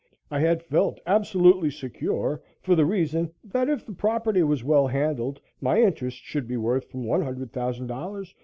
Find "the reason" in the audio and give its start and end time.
2.75-3.29